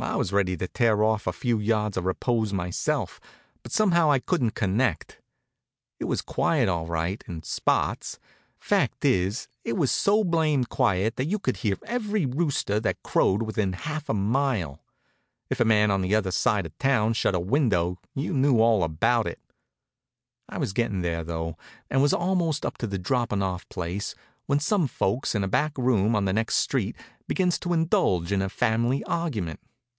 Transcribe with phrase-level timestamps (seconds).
[0.00, 3.20] I was ready to tear off a few yards of repose myself,
[3.62, 5.20] but somehow I couldn't connect.
[6.00, 8.18] It was quiet, all right in spots.
[8.58, 13.42] Fact is, it was so blamed quiet that you could hear every rooster that crowed
[13.42, 14.82] within half a mile.
[15.50, 18.82] If a man on the other side of town shut a window you knew all
[18.82, 19.38] about it.
[20.48, 21.56] I was gettin' there though,
[21.88, 24.16] and was almost up to the droppin' off place,
[24.46, 26.96] when some folks in a back room on the next street
[27.28, 29.60] begins to indulge in a family argument.